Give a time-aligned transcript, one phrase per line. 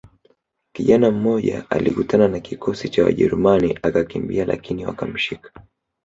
[0.73, 5.51] Kijana mmoja alikutana na kikosi cha wajerumani akakimbia lakini wakamshika